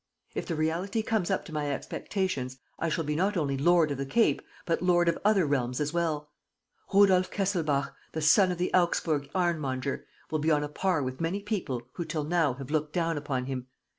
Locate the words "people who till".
11.39-12.23